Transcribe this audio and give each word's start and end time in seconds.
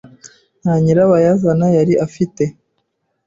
Nta 0.61 0.73
nyirabayazana 0.83 1.65
yari 1.77 1.93
afite 2.05 2.43